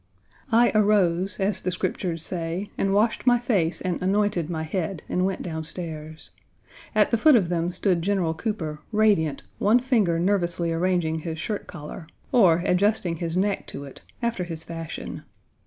I 0.51 0.71
arose, 0.73 1.39
as 1.39 1.61
the 1.61 1.69
Scriptures 1.69 2.23
say, 2.25 2.71
and 2.75 2.91
washed 2.91 3.27
my 3.27 3.37
face 3.37 3.81
and 3.81 4.01
anointed 4.01 4.49
my 4.49 4.63
head 4.63 5.03
and 5.07 5.27
went 5.27 5.43
down 5.43 5.63
stairs. 5.63 6.31
At 6.95 7.11
the 7.11 7.19
foot 7.19 7.35
of 7.35 7.49
them 7.49 7.71
stood 7.71 8.01
General 8.01 8.33
Cooper, 8.33 8.79
radiant, 8.91 9.43
one 9.59 9.79
finger 9.79 10.17
nervously 10.19 10.71
arranging 10.73 11.19
his 11.19 11.37
shirt 11.37 11.67
collar, 11.67 12.07
or 12.31 12.63
adjusting 12.65 13.17
his 13.17 13.37
neck 13.37 13.67
to 13.67 13.83
it 13.83 14.01
after 14.23 14.43
his 14.43 14.63
fashion. 14.63 15.21